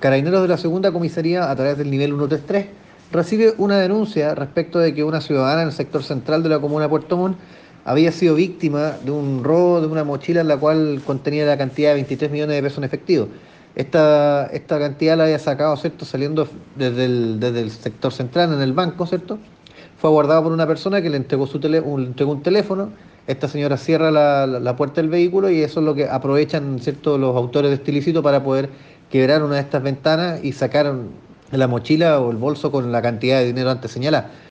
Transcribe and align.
Carabineros 0.00 0.42
de 0.42 0.48
la 0.48 0.56
segunda 0.56 0.92
comisaría, 0.92 1.50
a 1.50 1.56
través 1.56 1.76
del 1.76 1.90
nivel 1.90 2.10
133, 2.10 2.66
recibe 3.10 3.54
una 3.58 3.78
denuncia 3.78 4.34
respecto 4.34 4.78
de 4.78 4.94
que 4.94 5.02
una 5.02 5.20
ciudadana 5.20 5.62
en 5.62 5.68
el 5.68 5.74
sector 5.74 6.04
central 6.04 6.44
de 6.44 6.50
la 6.50 6.60
comuna 6.60 6.88
Puerto 6.88 7.16
Montt 7.16 7.36
había 7.84 8.12
sido 8.12 8.36
víctima 8.36 8.92
de 9.04 9.10
un 9.10 9.42
robo 9.42 9.80
de 9.80 9.88
una 9.88 10.04
mochila 10.04 10.42
en 10.42 10.48
la 10.48 10.56
cual 10.56 11.02
contenía 11.04 11.46
la 11.46 11.58
cantidad 11.58 11.90
de 11.90 11.94
23 11.94 12.30
millones 12.30 12.56
de 12.56 12.62
pesos 12.62 12.78
en 12.78 12.84
efectivo. 12.84 13.28
Esta, 13.74 14.46
esta 14.52 14.78
cantidad 14.78 15.16
la 15.16 15.24
había 15.24 15.38
sacado, 15.38 15.76
¿cierto? 15.76 16.04
Saliendo 16.04 16.46
desde 16.76 17.04
el, 17.04 17.40
desde 17.40 17.60
el 17.62 17.70
sector 17.70 18.12
central, 18.12 18.52
en 18.52 18.60
el 18.60 18.72
banco, 18.72 19.04
¿cierto? 19.06 19.38
Fue 19.98 20.10
abordado 20.10 20.44
por 20.44 20.52
una 20.52 20.66
persona 20.66 21.02
que 21.02 21.10
le 21.10 21.16
entregó, 21.16 21.46
su 21.48 21.58
tele, 21.58 21.80
un, 21.80 22.06
entregó 22.06 22.32
un 22.32 22.42
teléfono. 22.42 22.90
Esta 23.26 23.48
señora 23.48 23.76
cierra 23.76 24.10
la, 24.10 24.46
la, 24.46 24.60
la, 24.60 24.76
puerta 24.76 25.00
del 25.00 25.10
vehículo 25.10 25.50
y 25.50 25.60
eso 25.62 25.80
es 25.80 25.86
lo 25.86 25.94
que 25.94 26.08
aprovechan, 26.08 26.78
¿cierto? 26.78 27.18
Los 27.18 27.36
autores 27.36 27.70
de 27.70 27.76
este 27.76 27.90
ilícito 27.90 28.22
para 28.22 28.42
poder 28.42 28.70
quebrar 29.10 29.42
una 29.42 29.56
de 29.56 29.60
estas 29.62 29.82
ventanas 29.82 30.44
y 30.44 30.52
sacar 30.52 30.94
la 31.50 31.66
mochila 31.66 32.20
o 32.20 32.30
el 32.30 32.36
bolso 32.36 32.70
con 32.70 32.92
la 32.92 33.02
cantidad 33.02 33.38
de 33.38 33.46
dinero 33.46 33.70
antes 33.70 33.90
señalada. 33.90 34.30